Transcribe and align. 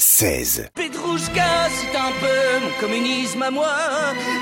16. 0.00 0.68
Petrouchka, 0.74 1.68
c'est 1.70 1.96
un 1.98 2.12
peu 2.20 2.64
mon 2.64 2.70
communisme 2.80 3.42
à 3.42 3.50
moi. 3.50 3.74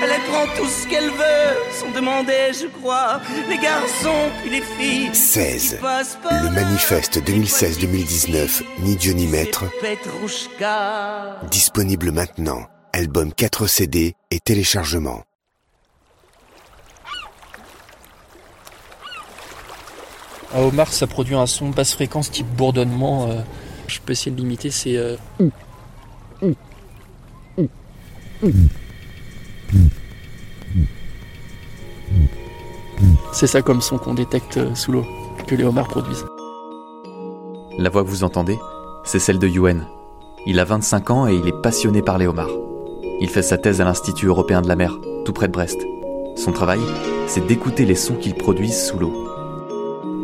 Elle 0.03 0.21
prend 0.31 0.45
tout 0.55 0.67
ce 0.67 0.87
qu'elle 0.87 1.09
veut, 1.09 1.71
sans 1.71 1.89
demander, 1.91 2.51
je 2.53 2.67
crois. 2.67 3.19
Les 3.49 3.57
garçons, 3.57 4.29
puis 4.41 4.51
les 4.51 4.61
filles. 4.61 5.09
16. 5.15 5.79
Le 5.81 6.49
manifeste 6.51 7.17
2016-2019, 7.27 8.61
Ni 8.83 8.95
Dieu 8.97 9.13
ni 9.13 9.25
maître. 9.25 9.65
Petrouchka. 9.81 11.37
Disponible 11.49 12.11
maintenant. 12.11 12.67
Album 12.93 13.33
4 13.33 13.65
CD 13.65 14.13
et 14.29 14.39
téléchargement. 14.39 15.23
À 20.53 20.61
Omar, 20.61 20.93
ça 20.93 21.07
produit 21.07 21.35
un 21.35 21.45
son 21.47 21.69
basse 21.69 21.93
fréquence 21.93 22.29
type 22.31 22.47
bourdonnement. 22.47 23.29
euh, 23.31 23.41
je 23.87 23.99
peux 24.01 24.11
essayer 24.13 24.31
de 24.31 24.37
l'imiter, 24.37 24.69
c'est. 24.71 24.97
euh, 24.97 25.15
C'est 33.31 33.47
ça 33.47 33.61
comme 33.61 33.81
son 33.81 33.97
qu'on 33.97 34.13
détecte 34.13 34.57
euh, 34.57 34.73
sous 34.75 34.91
l'eau, 34.91 35.05
que 35.45 35.55
les 35.55 35.63
homards 35.63 35.87
produisent. 35.87 36.25
La 37.77 37.89
voix 37.89 38.03
que 38.03 38.09
vous 38.09 38.23
entendez, 38.23 38.57
c'est 39.03 39.19
celle 39.19 39.37
de 39.39 39.47
Yuen. 39.47 39.85
Il 40.45 40.59
a 40.59 40.63
25 40.63 41.09
ans 41.11 41.27
et 41.27 41.35
il 41.35 41.47
est 41.47 41.61
passionné 41.61 42.01
par 42.01 42.17
les 42.17 42.27
homards. 42.27 42.49
Il 43.21 43.29
fait 43.29 43.41
sa 43.43 43.57
thèse 43.57 43.81
à 43.81 43.83
l'Institut 43.83 44.27
européen 44.27 44.61
de 44.61 44.67
la 44.67 44.75
mer, 44.75 44.97
tout 45.25 45.33
près 45.33 45.47
de 45.47 45.53
Brest. 45.53 45.79
Son 46.35 46.51
travail, 46.51 46.79
c'est 47.27 47.45
d'écouter 47.45 47.85
les 47.85 47.95
sons 47.95 48.15
qu'ils 48.15 48.35
produisent 48.35 48.87
sous 48.87 48.97
l'eau. 48.99 49.13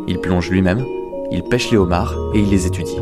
Il 0.08 0.20
plonge 0.20 0.50
lui-même, 0.50 0.86
il 1.32 1.44
pêche 1.44 1.72
les 1.72 1.78
homards 1.78 2.16
et 2.34 2.40
il 2.40 2.50
les 2.50 2.66
étudie. 2.66 2.98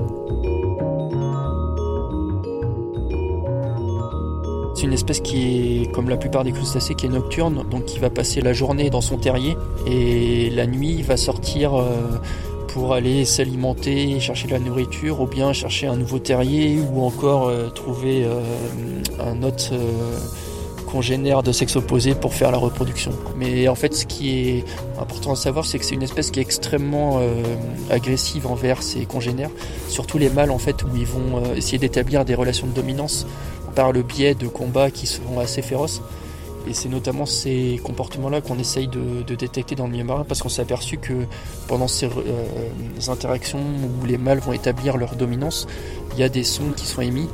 C'est 4.82 4.88
une 4.88 4.94
espèce 4.94 5.20
qui 5.20 5.84
est, 5.84 5.92
comme 5.92 6.10
la 6.10 6.18
plupart 6.18 6.44
des 6.44 6.52
crustacés, 6.52 6.96
qui 6.96 7.06
est 7.06 7.10
nocturne, 7.10 7.64
donc 7.70 7.86
qui 7.86 8.00
va 8.00 8.10
passer 8.10 8.42
la 8.42 8.52
journée 8.52 8.90
dans 8.90 9.00
son 9.00 9.18
terrier 9.18 9.56
et 9.86 10.50
la 10.50 10.66
nuit 10.66 10.96
il 10.98 11.04
va 11.04 11.18
sortir 11.18 11.76
euh, 11.76 12.18
pour 12.70 12.96
aller 12.96 13.24
s'alimenter, 13.24 14.20
chercher 14.20 14.48
de 14.48 14.54
la 14.54 14.60
nourriture, 14.60 15.22
ou 15.22 15.28
bien 15.28 15.54
chercher 15.54 15.86
un 15.86 15.98
nouveau 15.98 16.18
terrier, 16.18 16.80
ou 16.80 17.04
encore 17.04 17.48
euh, 17.48 17.70
trouver 17.70 18.24
euh, 18.26 18.42
un 19.20 19.44
autre 19.44 19.72
congénère 20.88 21.44
de 21.44 21.52
sexe 21.52 21.76
opposé 21.76 22.16
pour 22.16 22.34
faire 22.34 22.50
la 22.50 22.58
reproduction. 22.58 23.12
Mais 23.38 23.68
en 23.68 23.76
fait, 23.76 23.94
ce 23.94 24.08
qui 24.08 24.32
est 24.32 24.66
important 25.00 25.34
à 25.34 25.36
savoir, 25.36 25.64
c'est 25.64 25.78
que 25.78 25.86
c'est 25.86 25.94
une 25.94 26.02
espèce 26.02 26.32
qui 26.32 26.40
est 26.40 26.44
extrêmement 26.44 27.22
agressive 27.92 28.48
envers 28.48 28.82
ses 28.82 29.06
congénères, 29.06 29.52
surtout 29.88 30.18
les 30.18 30.30
mâles 30.30 30.52
en 30.52 30.58
fait, 30.58 30.84
où 30.84 30.88
ils 30.96 31.06
vont 31.06 31.54
essayer 31.56 31.78
d'établir 31.78 32.26
des 32.26 32.36
relations 32.36 32.68
de 32.68 32.74
dominance 32.74 33.26
par 33.72 33.92
le 33.92 34.02
biais 34.04 34.36
de 34.36 34.48
combats 34.48 34.92
qui 34.92 35.08
sont 35.08 35.40
assez 35.40 35.62
féroces. 35.62 36.02
Et 36.68 36.74
c'est 36.74 36.90
notamment 36.90 37.26
ces 37.26 37.82
comportements-là 37.84 38.42
qu'on 38.42 38.60
essaye 38.60 38.88
de, 38.88 39.24
détecter 39.24 39.76
dans 39.76 39.86
le 39.86 39.92
milieu 39.92 40.04
marin 40.04 40.26
parce 40.28 40.42
qu'on 40.42 40.50
s'est 40.50 40.62
aperçu 40.62 40.98
que 40.98 41.26
pendant 41.68 41.88
ces 41.88 42.06
euh, 42.06 43.12
interactions 43.12 43.60
où 43.60 44.06
les 44.06 44.20
mâles 44.20 44.40
vont 44.40 44.54
établir 44.54 44.98
leur 44.98 45.16
dominance, 45.16 45.68
il 46.14 46.20
y 46.20 46.24
a 46.24 46.30
des 46.30 46.44
sons 46.44 46.72
qui 46.76 46.86
sont 46.86 47.02
émis, 47.02 47.28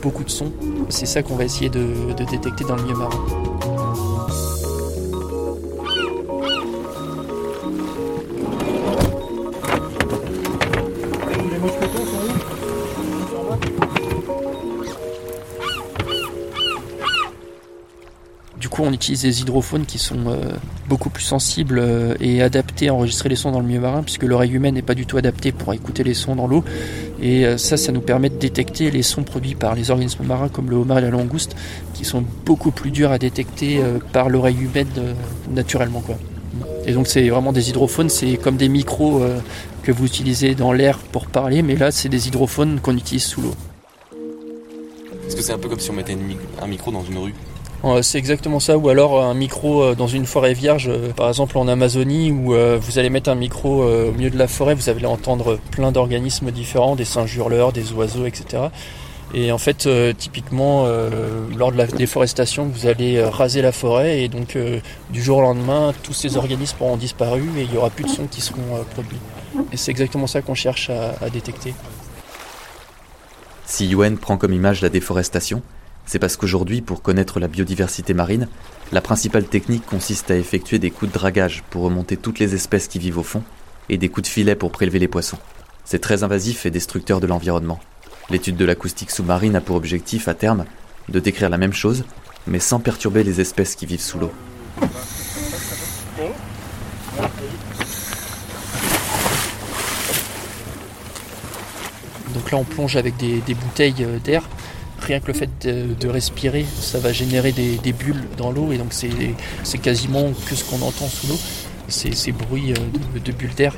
beaucoup 0.00 0.22
de 0.22 0.30
sons. 0.30 0.52
C'est 0.90 1.06
ça 1.06 1.24
qu'on 1.24 1.34
va 1.34 1.44
essayer 1.44 1.70
de 1.70 2.12
détecter 2.30 2.64
dans 2.64 2.76
le 2.76 2.82
milieu 2.82 2.96
marin. 2.96 3.77
On 18.84 18.92
utilise 18.92 19.22
des 19.22 19.40
hydrophones 19.40 19.86
qui 19.86 19.98
sont 19.98 20.26
euh, 20.26 20.52
beaucoup 20.88 21.10
plus 21.10 21.22
sensibles 21.22 21.78
euh, 21.78 22.14
et 22.20 22.42
adaptés 22.42 22.88
à 22.88 22.94
enregistrer 22.94 23.28
les 23.28 23.36
sons 23.36 23.50
dans 23.50 23.60
le 23.60 23.66
milieu 23.66 23.80
marin, 23.80 24.02
puisque 24.02 24.22
l'oreille 24.24 24.52
humaine 24.52 24.74
n'est 24.74 24.82
pas 24.82 24.94
du 24.94 25.06
tout 25.06 25.16
adaptée 25.16 25.52
pour 25.52 25.72
écouter 25.72 26.04
les 26.04 26.14
sons 26.14 26.36
dans 26.36 26.46
l'eau. 26.46 26.64
Et 27.20 27.46
euh, 27.46 27.58
ça, 27.58 27.76
ça 27.76 27.92
nous 27.92 28.00
permet 28.00 28.30
de 28.30 28.36
détecter 28.36 28.90
les 28.90 29.02
sons 29.02 29.22
produits 29.22 29.54
par 29.54 29.74
les 29.74 29.90
organismes 29.90 30.24
marins 30.24 30.48
comme 30.48 30.70
le 30.70 30.76
homard 30.76 30.98
et 30.98 31.02
la 31.02 31.10
langouste, 31.10 31.56
qui 31.94 32.04
sont 32.04 32.24
beaucoup 32.44 32.70
plus 32.70 32.90
durs 32.90 33.12
à 33.12 33.18
détecter 33.18 33.80
par 34.12 34.28
l'oreille 34.28 34.58
humaine 34.60 34.88
naturellement. 35.50 36.00
Quoi. 36.00 36.16
Et 36.86 36.92
donc, 36.92 37.06
c'est 37.06 37.28
vraiment 37.28 37.52
des 37.52 37.70
hydrophones, 37.70 38.08
c'est 38.08 38.36
comme 38.36 38.56
des 38.56 38.68
micros 38.68 39.22
que 39.82 39.92
vous 39.92 40.06
utilisez 40.06 40.54
dans 40.54 40.72
l'air 40.72 40.98
pour 40.98 41.26
parler, 41.26 41.62
mais 41.62 41.76
là, 41.76 41.90
c'est 41.90 42.08
des 42.08 42.28
hydrophones 42.28 42.80
qu'on 42.80 42.96
utilise 42.96 43.24
sous 43.24 43.42
l'eau. 43.42 43.54
Est-ce 45.26 45.36
que 45.36 45.42
c'est 45.42 45.52
un 45.52 45.58
peu 45.58 45.68
comme 45.68 45.80
si 45.80 45.90
on 45.90 45.94
mettait 45.94 46.16
un 46.62 46.66
micro 46.66 46.90
dans 46.90 47.04
une 47.04 47.18
rue? 47.18 47.34
C'est 48.02 48.18
exactement 48.18 48.58
ça, 48.58 48.76
ou 48.76 48.88
alors 48.88 49.22
un 49.22 49.34
micro 49.34 49.82
euh, 49.82 49.94
dans 49.94 50.08
une 50.08 50.26
forêt 50.26 50.52
vierge, 50.52 50.88
euh, 50.88 51.12
par 51.12 51.28
exemple 51.28 51.56
en 51.58 51.68
Amazonie, 51.68 52.32
où 52.32 52.52
euh, 52.52 52.76
vous 52.80 52.98
allez 52.98 53.08
mettre 53.08 53.30
un 53.30 53.36
micro 53.36 53.82
euh, 53.82 54.08
au 54.10 54.12
milieu 54.12 54.30
de 54.30 54.38
la 54.38 54.48
forêt, 54.48 54.74
vous 54.74 54.88
allez 54.88 55.06
entendre 55.06 55.58
plein 55.70 55.92
d'organismes 55.92 56.50
différents, 56.50 56.96
des 56.96 57.04
singes 57.04 57.36
hurleurs, 57.36 57.72
des 57.72 57.92
oiseaux, 57.92 58.26
etc. 58.26 58.64
Et 59.32 59.52
en 59.52 59.58
fait, 59.58 59.86
euh, 59.86 60.12
typiquement, 60.12 60.84
euh, 60.86 61.46
lors 61.56 61.70
de 61.70 61.76
la 61.76 61.86
déforestation, 61.86 62.64
vous 62.66 62.86
allez 62.86 63.16
euh, 63.16 63.30
raser 63.30 63.62
la 63.62 63.72
forêt, 63.72 64.22
et 64.22 64.28
donc 64.28 64.56
euh, 64.56 64.80
du 65.10 65.22
jour 65.22 65.38
au 65.38 65.42
lendemain, 65.42 65.92
tous 66.02 66.14
ces 66.14 66.36
organismes 66.36 66.78
auront 66.80 66.96
disparu, 66.96 67.42
et 67.58 67.62
il 67.62 67.70
n'y 67.70 67.76
aura 67.76 67.90
plus 67.90 68.04
de 68.04 68.10
sons 68.10 68.26
qui 68.28 68.40
seront 68.40 68.74
euh, 68.74 68.82
produits. 68.94 69.20
Et 69.72 69.76
c'est 69.76 69.92
exactement 69.92 70.26
ça 70.26 70.42
qu'on 70.42 70.54
cherche 70.54 70.90
à 70.90 71.30
détecter. 71.30 71.74
Si 73.66 73.86
Yuen 73.86 74.16
prend 74.18 74.36
comme 74.36 74.52
image 74.52 74.80
la 74.80 74.88
déforestation, 74.88 75.62
c'est 76.08 76.18
parce 76.18 76.38
qu'aujourd'hui, 76.38 76.80
pour 76.80 77.02
connaître 77.02 77.38
la 77.38 77.48
biodiversité 77.48 78.14
marine, 78.14 78.48
la 78.92 79.02
principale 79.02 79.44
technique 79.44 79.84
consiste 79.84 80.30
à 80.30 80.38
effectuer 80.38 80.78
des 80.78 80.90
coups 80.90 81.12
de 81.12 81.18
dragage 81.18 81.62
pour 81.68 81.82
remonter 81.82 82.16
toutes 82.16 82.38
les 82.38 82.54
espèces 82.54 82.88
qui 82.88 82.98
vivent 82.98 83.18
au 83.18 83.22
fond 83.22 83.42
et 83.90 83.98
des 83.98 84.08
coups 84.08 84.26
de 84.26 84.32
filet 84.32 84.54
pour 84.54 84.72
prélever 84.72 84.98
les 84.98 85.06
poissons. 85.06 85.36
C'est 85.84 85.98
très 85.98 86.22
invasif 86.24 86.64
et 86.64 86.70
destructeur 86.70 87.20
de 87.20 87.26
l'environnement. 87.26 87.78
L'étude 88.30 88.56
de 88.56 88.64
l'acoustique 88.64 89.10
sous-marine 89.10 89.54
a 89.54 89.60
pour 89.60 89.76
objectif, 89.76 90.28
à 90.28 90.34
terme, 90.34 90.64
de 91.10 91.20
décrire 91.20 91.50
la 91.50 91.58
même 91.58 91.74
chose, 91.74 92.04
mais 92.46 92.58
sans 92.58 92.80
perturber 92.80 93.22
les 93.22 93.42
espèces 93.42 93.74
qui 93.74 93.84
vivent 93.84 94.00
sous 94.00 94.18
l'eau. 94.18 94.32
Donc 102.34 102.50
là, 102.50 102.58
on 102.58 102.64
plonge 102.64 102.96
avec 102.96 103.16
des, 103.18 103.42
bouteilles 103.54 104.04
euh, 104.04 104.18
d'air. 104.18 104.48
Rien 105.08 105.20
que 105.20 105.28
le 105.28 105.32
fait 105.32 105.48
de, 105.66 106.08
respirer, 106.08 106.66
ça 106.82 106.98
va 106.98 107.14
générer 107.14 107.52
des, 107.52 107.92
bulles 107.94 108.24
dans 108.36 108.50
l'eau 108.50 108.72
et 108.72 108.76
donc 108.76 108.92
c'est 108.92 109.78
quasiment 109.78 110.32
que 110.46 110.54
ce 110.54 110.64
qu'on 110.64 110.82
entend 110.82 111.08
sous 111.08 111.28
l'eau, 111.28 111.38
ces 111.88 112.30
bruits 112.32 112.74
euh, 112.74 113.18
de, 113.18 113.32
bulles 113.32 113.54
d'air. 113.54 113.74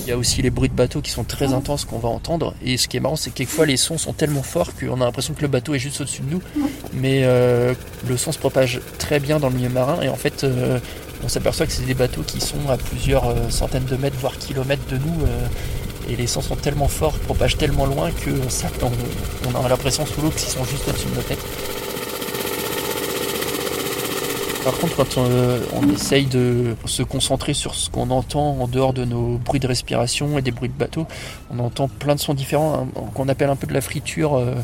Il 0.00 0.08
y 0.08 0.12
a 0.12 0.16
aussi 0.16 0.40
les 0.40 0.48
bruits 0.48 0.70
de 0.70 0.74
bateau 0.74 1.02
qui 1.02 1.10
sont 1.10 1.24
très 1.24 1.52
intenses 1.52 1.84
qu'on 1.84 1.98
va 1.98 2.08
entendre. 2.08 2.54
Et 2.64 2.78
ce 2.78 2.88
qui 2.88 2.96
est 2.96 3.00
marrant, 3.00 3.16
c'est 3.16 3.28
que 3.28 3.36
quelquefois 3.36 3.66
les 3.66 3.76
sons 3.76 3.98
sont 3.98 4.14
tellement 4.14 4.42
forts 4.42 4.70
qu'on 4.74 5.02
a 5.02 5.04
l'impression 5.04 5.34
que 5.34 5.42
le 5.42 5.48
bateau 5.48 5.74
est 5.74 5.78
juste 5.78 6.00
au-dessus 6.00 6.22
de 6.22 6.30
nous. 6.30 6.42
Mais 6.94 7.24
euh, 7.24 7.74
le 8.08 8.16
son 8.16 8.32
se 8.32 8.38
propage 8.38 8.80
très 8.98 9.20
bien 9.20 9.38
dans 9.40 9.50
le 9.50 9.56
milieu 9.56 9.68
marin. 9.68 10.00
Et 10.00 10.08
en 10.08 10.16
fait, 10.16 10.44
euh, 10.44 10.78
on 11.22 11.28
s'aperçoit 11.28 11.66
que 11.66 11.72
c'est 11.72 11.84
des 11.84 11.92
bateaux 11.92 12.22
qui 12.22 12.40
sont 12.40 12.70
à 12.70 12.78
plusieurs 12.78 13.34
centaines 13.52 13.84
de 13.84 13.96
mètres, 13.96 14.16
voire 14.18 14.38
kilomètres 14.38 14.86
de 14.88 14.96
nous. 14.96 15.26
Et 16.08 16.16
les 16.16 16.26
sons 16.26 16.42
sont 16.42 16.56
tellement 16.56 16.88
forts, 16.88 17.18
propagent 17.20 17.56
tellement 17.56 17.86
loin 17.86 18.10
ça, 18.48 18.68
on, 18.82 18.90
on 19.48 19.64
a 19.64 19.68
l'impression 19.68 20.06
sous 20.06 20.20
l'eau 20.20 20.30
qu'ils 20.30 20.48
sont 20.48 20.64
juste 20.64 20.88
au-dessus 20.88 21.08
de 21.08 21.14
nos 21.14 21.22
têtes. 21.22 21.44
Par 24.64 24.72
contre, 24.78 24.96
quand 24.96 25.18
on, 25.18 25.28
on 25.74 25.92
essaye 25.92 26.24
de 26.24 26.74
se 26.86 27.02
concentrer 27.02 27.52
sur 27.52 27.74
ce 27.74 27.90
qu'on 27.90 28.08
entend 28.08 28.56
en 28.58 28.66
dehors 28.66 28.94
de 28.94 29.04
nos 29.04 29.36
bruits 29.36 29.60
de 29.60 29.66
respiration 29.66 30.38
et 30.38 30.42
des 30.42 30.52
bruits 30.52 30.70
de 30.70 30.74
bateau, 30.74 31.06
on 31.50 31.58
entend 31.58 31.86
plein 31.86 32.14
de 32.14 32.20
sons 32.20 32.32
différents 32.32 32.88
hein, 32.96 33.00
qu'on 33.12 33.28
appelle 33.28 33.50
un 33.50 33.56
peu 33.56 33.66
de 33.66 33.74
la 33.74 33.82
friture, 33.82 34.36
euh, 34.36 34.54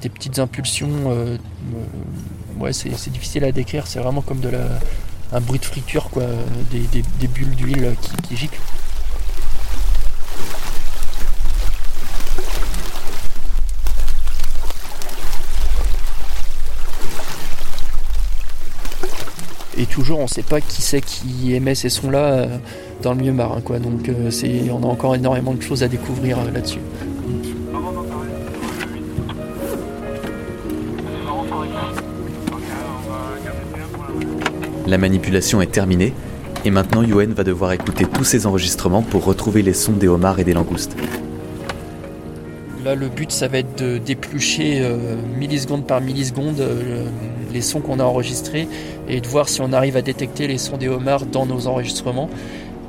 des 0.00 0.08
petites 0.08 0.38
impulsions. 0.38 0.88
euh, 1.08 1.36
euh, 1.36 2.58
ouais, 2.58 2.72
c'est 2.72 3.10
difficile 3.10 3.44
à 3.44 3.52
décrire, 3.52 3.86
c'est 3.86 3.98
vraiment 3.98 4.22
comme 4.22 4.40
un 5.30 5.40
bruit 5.40 5.58
de 5.58 5.66
friture, 5.66 6.08
quoi, 6.08 6.22
des, 6.70 7.28
bulles 7.28 7.54
d'huile 7.54 7.94
qui 8.28 8.36
giclent. 8.38 8.58
Et 19.80 19.86
toujours 19.86 20.18
on 20.18 20.24
ne 20.24 20.28
sait 20.28 20.42
pas 20.42 20.60
qui 20.60 20.82
c'est 20.82 21.00
qui 21.00 21.54
émet 21.54 21.74
ces 21.74 21.88
sons 21.88 22.10
là 22.10 22.46
dans 23.02 23.14
le 23.14 23.20
milieu 23.20 23.32
marin 23.32 23.62
quoi 23.62 23.78
donc 23.78 24.08
euh, 24.08 24.30
c'est 24.30 24.70
on 24.70 24.82
a 24.82 24.86
encore 24.86 25.14
énormément 25.14 25.54
de 25.54 25.62
choses 25.62 25.82
à 25.82 25.88
découvrir 25.88 26.38
euh, 26.38 26.50
là-dessus 26.52 26.80
La 34.86 34.98
manipulation 34.98 35.62
est 35.62 35.70
terminée, 35.70 36.12
et 36.64 36.70
maintenant 36.72 37.04
Yuen 37.04 37.32
va 37.32 37.44
devoir 37.44 37.70
écouter 37.70 38.06
tous 38.06 38.24
ces 38.24 38.48
enregistrements 38.48 39.02
pour 39.02 39.24
retrouver 39.24 39.62
les 39.62 39.72
sons 39.72 39.92
des 39.92 40.08
homards 40.08 40.40
et 40.40 40.44
des 40.44 40.52
langoustes. 40.52 40.96
là 42.84 42.96
le 42.96 43.08
but, 43.08 43.30
ça 43.30 43.46
va 43.46 43.58
être 43.58 43.78
de 43.78 43.98
d'éplucher 43.98 44.80
euh, 44.80 45.14
milliseconde 45.38 45.86
par 45.86 46.00
milliseconde 46.00 46.58
euh, 46.58 47.04
les 47.52 47.62
sons 47.62 47.80
qu'on 47.80 48.00
a 48.00 48.04
enregistrés 48.04 48.68
et 49.08 49.20
de 49.20 49.26
voir 49.26 49.48
si 49.48 49.60
on 49.60 49.72
arrive 49.72 49.96
à 49.96 50.02
détecter 50.02 50.46
les 50.46 50.58
sons 50.58 50.76
des 50.76 50.88
homards 50.88 51.26
dans 51.26 51.46
nos 51.46 51.66
enregistrements. 51.66 52.28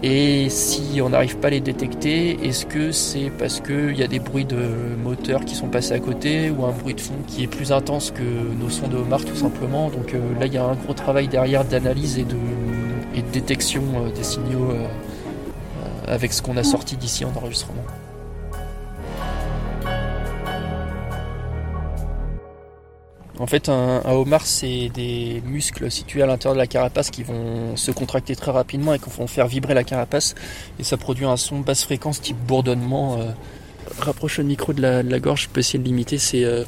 Et 0.04 0.50
si 0.50 1.00
on 1.00 1.10
n'arrive 1.10 1.38
pas 1.38 1.50
à 1.50 1.52
les 1.52 1.60
détecter, 1.60 2.40
est-ce 2.44 2.66
que 2.66 2.92
c'est 2.92 3.32
parce 3.38 3.62
qu'il 3.62 3.96
y 3.96 4.02
a 4.02 4.08
des 4.08 4.20
bruits 4.20 4.46
de 4.46 4.96
moteurs 5.04 5.46
qui 5.46 5.54
sont 5.54 5.68
passés 5.68 5.94
à 5.94 6.00
côté 6.00 6.50
ou 6.50 6.66
un 6.66 6.72
bruit 6.72 6.96
de 6.96 7.02
fond 7.02 7.14
qui 7.28 7.44
est 7.44 7.48
plus 7.48 7.72
intense 7.72 8.10
que 8.10 8.24
nos 8.60 8.70
sons 8.70 8.88
de 8.88 8.98
homard 8.98 9.24
tout 9.24 9.36
simplement? 9.36 9.90
Donc 9.90 10.16
euh, 10.16 10.20
là, 10.40 10.48
il 10.48 10.54
y 10.54 10.58
a 10.58 10.64
un 10.64 10.74
gros 10.74 10.94
travail 10.94 11.28
derrière 11.28 11.66
d'analyse 11.66 12.18
et 12.18 12.24
de, 12.24 12.38
et 13.16 13.22
de 13.22 13.30
détection 13.32 13.84
des 14.16 14.24
signaux 14.24 14.70
avec 16.08 16.34
ce 16.34 16.42
qu'on 16.42 16.58
a 16.58 16.64
sorti 16.64 16.98
d'ici 16.98 17.24
en 17.24 17.32
enregistrement. 17.36 17.84
En 23.42 23.48
fait, 23.48 23.70
un, 23.70 24.04
homard, 24.06 24.46
c'est 24.46 24.90
des 24.90 25.42
muscles 25.44 25.90
situés 25.90 26.22
à 26.22 26.28
l'intérieur 26.28 26.54
de 26.54 26.60
la 26.60 26.68
carapace 26.68 27.10
qui 27.10 27.24
vont 27.24 27.76
se 27.76 27.90
contracter 27.90 28.36
très 28.36 28.52
rapidement 28.52 28.94
et 28.94 29.00
qui 29.00 29.10
vont 29.10 29.26
faire 29.26 29.48
vibrer 29.48 29.74
la 29.74 29.84
carapace. 29.84 30.36
Et 30.78 30.84
ça 30.84 30.96
produit 30.96 31.26
un 31.26 31.38
son 31.38 31.60
basse 31.60 31.84
fréquence 31.84 32.22
type 32.22 32.38
bourdonnement. 32.38 33.20
Euh. 33.20 33.32
Rapproche 33.98 34.38
le 34.38 34.44
micro 34.44 34.74
de 34.74 34.82
la, 34.84 35.20
gorge, 35.20 35.44
je 35.44 35.50
peux 35.50 35.60
essayer 35.60 35.80
de 35.80 35.84
l'imiter, 35.84 36.20
c'est... 36.20 36.44
Euh, 36.44 36.64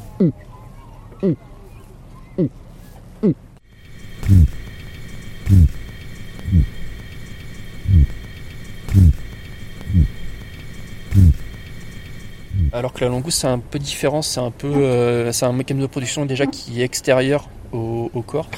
Alors 12.74 12.92
que 12.92 13.04
la 13.04 13.08
langouste 13.08 13.42
c'est 13.42 13.46
un 13.46 13.60
peu 13.60 13.78
différent, 13.78 14.20
c'est 14.20 14.40
un 14.40 14.50
peu, 14.50 14.66
euh, 14.66 15.30
c'est 15.30 15.46
un 15.46 15.52
mécanisme 15.52 15.86
de 15.86 15.90
production 15.90 16.26
déjà 16.26 16.44
qui 16.46 16.80
est 16.80 16.84
extérieur 16.84 17.48
au, 17.70 18.08
corps, 18.26 18.48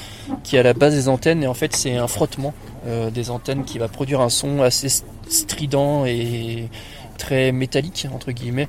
qui 0.43 0.55
est 0.55 0.59
à 0.59 0.63
la 0.63 0.73
base 0.73 0.95
des 0.95 1.07
antennes 1.07 1.43
et 1.43 1.47
en 1.47 1.53
fait 1.53 1.75
c'est 1.75 1.97
un 1.97 2.07
frottement 2.07 2.55
euh, 2.87 3.11
des 3.11 3.29
antennes 3.29 3.63
qui 3.63 3.77
va 3.77 3.87
produire 3.87 4.21
un 4.21 4.29
son 4.29 4.63
assez 4.63 4.89
strident 5.29 6.05
et 6.05 6.67
très 7.19 7.51
métallique 7.51 8.07
entre 8.11 8.31
guillemets. 8.31 8.67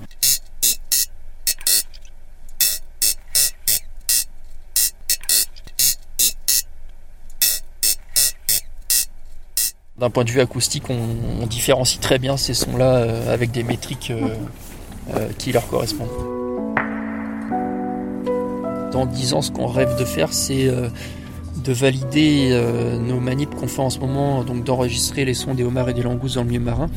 D'un 9.97 10.11
point 10.11 10.25
de 10.25 10.31
vue 10.31 10.41
acoustique, 10.41 10.91
on, 10.91 11.47
différencie 11.47 11.99
très 12.01 12.19
bien 12.19 12.37
ces 12.37 12.53
sons-là 12.53 12.97
euh, 12.97 13.33
avec 13.33 13.51
des 13.51 13.63
métriques 13.63 14.13
qui 15.39 15.53
leur 15.53 15.67
correspondent. 15.69 16.09
Dans 18.93 19.07
10 19.07 19.35
ans, 19.35 19.43
ce 19.43 19.51
qu'on 19.51 19.67
rêve 19.67 19.99
de 19.99 20.05
faire, 20.05 20.33
c'est 20.33 20.67
euh, 20.67 20.89
de 21.57 21.73
valider 21.73 22.49
euh, 22.53 22.99
nos 22.99 23.21
manips 23.21 23.55
qu'on 23.55 23.69
fait 23.69 23.83
en 23.83 23.91
ce 23.91 23.99
moment, 23.99 24.43
donc 24.45 24.65
d'enregistrer 24.65 25.25
les 25.25 25.35
sons 25.35 25.55
des 25.55 25.63
homards 25.63 25.91
et 25.91 25.95
des 25.95 26.03
langoustes 26.03 26.37
dans 26.37 26.43
le 26.43 26.49
milieu 26.49 26.61
marin. 26.61 26.89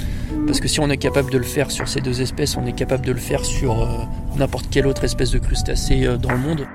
Parce 0.47 0.59
que 0.59 0.67
si 0.67 0.79
on 0.79 0.89
est 0.89 0.97
capable 0.97 1.31
de 1.31 1.37
le 1.37 1.43
faire 1.43 1.69
sur 1.69 1.87
ces 1.87 2.01
deux 2.01 2.21
espèces, 2.21 2.57
on 2.57 2.65
est 2.65 2.73
capable 2.73 3.05
de 3.05 3.11
le 3.11 3.19
faire 3.19 3.43
sur 3.43 3.87
n'importe 4.37 4.67
quelle 4.69 4.87
autre 4.87 5.03
espèce 5.03 5.31
de 5.31 5.39
crustacé 5.39 6.07
dans 6.21 6.31
le 6.31 6.37
monde. 6.37 6.67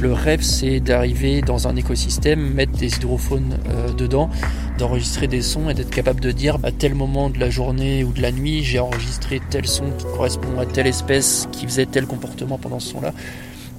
Le 0.00 0.12
rêve, 0.12 0.42
c'est 0.42 0.80
d'arriver 0.80 1.42
dans 1.42 1.68
un 1.68 1.76
écosystème, 1.76 2.54
mettre 2.54 2.72
des 2.72 2.96
hydrophones 2.96 3.58
euh, 3.68 3.92
dedans, 3.92 4.30
d'enregistrer 4.78 5.26
des 5.26 5.42
sons 5.42 5.68
et 5.68 5.74
d'être 5.74 5.90
capable 5.90 6.20
de 6.20 6.30
dire 6.30 6.58
à 6.62 6.72
tel 6.72 6.94
moment 6.94 7.30
de 7.30 7.38
la 7.38 7.50
journée 7.50 8.04
ou 8.04 8.12
de 8.12 8.22
la 8.22 8.32
nuit, 8.32 8.62
j'ai 8.62 8.78
enregistré 8.78 9.40
tel 9.50 9.66
son 9.66 9.90
qui 9.90 10.04
correspond 10.04 10.58
à 10.58 10.66
telle 10.66 10.86
espèce 10.86 11.48
qui 11.52 11.66
faisait 11.66 11.86
tel 11.86 12.06
comportement 12.06 12.58
pendant 12.58 12.80
ce 12.80 12.92
son-là. 12.92 13.12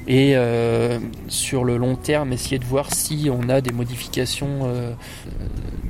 Et 0.08 0.36
euh, 0.36 1.00
sur 1.28 1.64
le 1.64 1.78
long 1.78 1.96
terme, 1.96 2.32
essayer 2.32 2.60
de 2.60 2.66
voir 2.66 2.94
si 2.94 3.30
on 3.32 3.50
a 3.50 3.62
des 3.62 3.72
modifications 3.72 4.62
euh, 4.64 4.94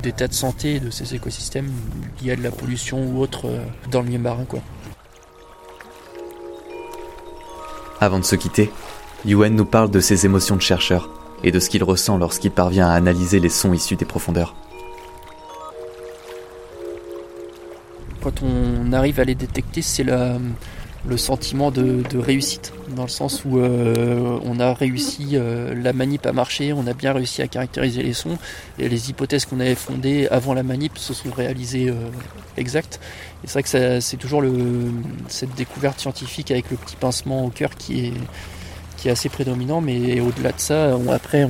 d'état 0.01 0.27
de 0.27 0.33
santé 0.33 0.79
de 0.79 0.89
ces 0.89 1.15
écosystèmes 1.15 1.71
liés 2.23 2.31
à 2.31 2.35
de 2.35 2.43
la 2.43 2.51
pollution 2.51 3.05
ou 3.05 3.19
autre 3.19 3.49
dans 3.91 4.01
le 4.01 4.07
milieu 4.07 4.19
marin. 4.19 4.45
Avant 7.99 8.19
de 8.19 8.23
se 8.23 8.35
quitter, 8.35 8.69
Yuen 9.25 9.55
nous 9.55 9.65
parle 9.65 9.89
de 9.89 9.99
ses 9.99 10.27
émotions 10.27 10.55
de 10.55 10.61
chercheur 10.61 11.09
et 11.43 11.51
de 11.51 11.59
ce 11.59 11.71
qu'il 11.71 11.83
ressent 11.83 12.19
lorsqu'il 12.19 12.51
parvient 12.51 12.87
à 12.87 12.93
analyser 12.93 13.39
les 13.39 13.49
sons 13.49 13.73
issus 13.73 13.95
des 13.95 14.05
profondeurs. 14.05 14.55
Quand 18.21 18.43
on 18.43 18.93
arrive 18.93 19.19
à 19.19 19.23
les 19.23 19.33
détecter, 19.33 19.81
c'est 19.81 20.03
le 20.03 21.17
sentiment 21.17 21.71
de, 21.71 22.03
réussite, 22.17 22.71
dans 22.95 23.03
le 23.03 23.09
sens 23.09 23.43
où 23.45 23.57
euh, 23.57 24.39
on 24.43 24.59
a 24.59 24.73
réussi, 24.73 25.29
euh, 25.33 25.73
la 25.75 25.93
manip 25.93 26.25
a 26.27 26.31
marché, 26.31 26.71
on 26.73 26.85
a 26.85 26.93
bien 26.93 27.13
réussi 27.13 27.41
à 27.41 27.47
caractériser 27.47 28.03
les 28.03 28.13
sons, 28.13 28.37
et 28.77 28.89
les 28.89 29.09
hypothèses 29.09 29.45
qu'on 29.45 29.59
avait 29.59 29.75
fondées 29.75 30.27
avant 30.29 30.53
la 30.53 30.63
manip 30.63 30.97
se 30.97 31.15
sont 31.15 31.31
réalisées 31.31 31.89
euh, 31.89 32.09
exactes. 32.57 32.99
Et 33.43 33.47
c'est 33.47 33.53
vrai 33.53 33.63
que 33.63 33.99
c'est 34.01 34.17
toujours 34.17 34.43
cette 35.29 35.53
découverte 35.55 35.99
scientifique 35.99 36.51
avec 36.51 36.69
le 36.69 36.77
petit 36.77 36.95
pincement 36.95 37.45
au 37.45 37.49
cœur 37.49 37.71
qui 37.75 38.07
est, 38.07 38.13
qui 39.05 39.11
assez 39.11 39.29
prédominant, 39.29 39.81
mais 39.81 40.19
au-delà 40.19 40.51
de 40.51 40.59
ça, 40.59 40.97
après, 41.11 41.47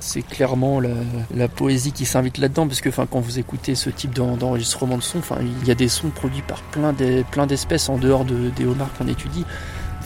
c'est 0.00 0.22
clairement 0.22 0.80
la, 0.80 1.48
poésie 1.48 1.92
qui 1.92 2.06
s'invite 2.06 2.38
là-dedans, 2.38 2.66
parce 2.66 2.80
que 2.80 2.88
quand 2.88 3.20
vous 3.20 3.38
écoutez 3.38 3.74
ce 3.74 3.90
type 3.90 4.14
d'enregistrement 4.14 4.96
de 4.96 5.02
son, 5.02 5.20
il 5.60 5.68
y 5.68 5.70
a 5.70 5.74
des 5.74 5.88
sons 5.88 6.08
produits 6.08 6.40
par 6.40 6.62
plein 6.62 7.46
d'espèces 7.46 7.90
en 7.90 7.98
dehors 7.98 8.24
des 8.24 8.64
homards 8.64 8.90
qu'on 8.96 9.06
étudie. 9.06 9.44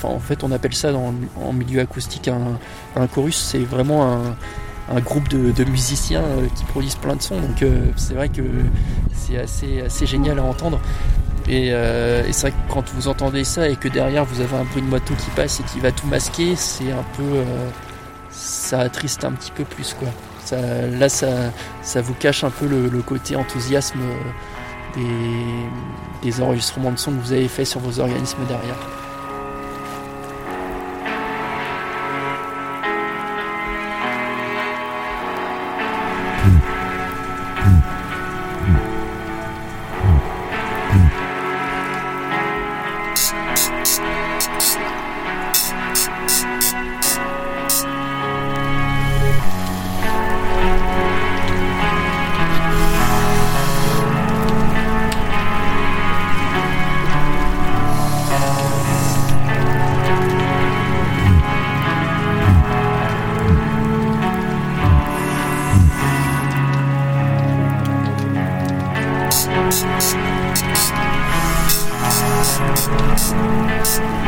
En 0.02 0.19
fait, 0.19 0.43
on 0.43 0.50
appelle 0.50 0.75
ça 0.75 0.90
dans, 0.90 1.14
en 1.40 1.52
milieu 1.52 1.81
acoustique 1.81 2.26
un, 2.26 3.06
chorus, 3.06 3.37
c'est 3.37 3.61
vraiment 3.61 4.19
un, 4.90 5.00
groupe 5.00 5.29
de, 5.29 5.64
musiciens 5.64 6.23
euh, 6.23 6.49
qui 6.56 6.64
produisent 6.64 6.96
plein 6.96 7.14
de 7.14 7.23
sons, 7.23 7.40
donc 7.40 7.62
euh, 7.62 7.87
c'est 7.96 8.14
vrai 8.14 8.29
que 8.29 8.43
c'est 9.14 9.38
assez, 9.38 9.82
assez 9.82 10.05
génial 10.05 10.40
à 10.40 10.43
entendre. 10.43 10.81
Euh, 11.49 12.27
et, 12.27 12.33
c'est 12.33 12.49
vrai 12.49 12.50
que 12.53 12.73
quand 12.73 12.89
vous 12.94 13.09
entendez 13.09 13.44
ça 13.44 13.69
et 13.69 13.77
que 13.77 13.89
derrière 13.89 14.25
vous 14.25 14.41
avez 14.41 14.56
un 14.56 14.65
bruit 14.65 14.83
de 14.83 14.87
moto 14.87 15.15
qui 15.15 15.31
passe 15.31 15.61
et 15.61 15.65
qui 15.65 15.81
va 15.81 15.93
tout 15.93 16.06
masquer, 16.06 16.56
c'est 16.56 16.93
un 16.93 17.05
peu. 17.17 17.23
Euh, 17.23 17.44
ça 18.31 18.81
attriste 18.81 19.25
un 19.25 19.32
petit 19.32 19.51
peu 19.51 19.65
plus 19.65 19.94
quoi. 19.94 20.08
Ça, 20.44 20.56
là, 20.87 21.08
ça, 21.08 21.29
ça 21.82 22.01
vous 22.01 22.15
cache 22.15 22.44
un 22.44 22.51
peu 22.51 22.67
le, 22.67 23.03
côté 23.03 23.37
enthousiasme 23.37 24.01
des, 24.96 25.03
des 26.22 26.43
enregistrements 26.43 26.93
de 26.93 26.99
son 26.99 27.13
que 27.13 27.20
vous 27.20 27.32
avez 27.32 27.49
fait 27.49 27.65
sur 27.65 27.81
vos 27.81 28.01
organismes 28.01 28.44
derrière. 28.49 29.02
Thank 69.72 70.12
you. 74.17 74.21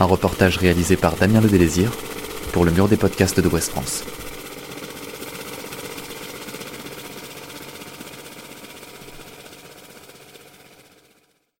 Un 0.00 0.06
reportage 0.06 0.56
réalisé 0.56 0.96
par 0.96 1.14
Damien 1.14 1.42
Le 1.42 1.48
Délésir 1.48 1.92
pour 2.52 2.64
le 2.64 2.70
mur 2.70 2.88
des 2.88 2.96
podcasts 2.96 3.38
de 3.38 3.48
West 3.48 3.70
France. 3.70 4.02